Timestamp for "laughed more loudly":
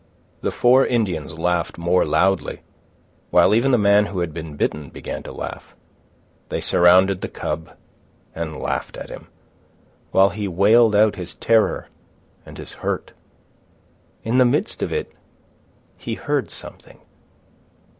1.37-2.61